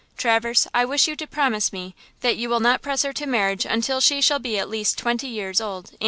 [0.17, 3.65] Traverse, I wish you to promise me that you will not press her to marriage
[3.65, 5.91] until she shall be at least twenty years old.